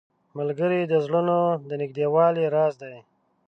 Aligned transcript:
ملګری 0.37 0.81
د 0.87 0.93
زړونو 1.05 1.37
د 1.69 1.71
نږدېوالي 1.81 2.45
راز 2.55 2.73
دی 2.81 2.95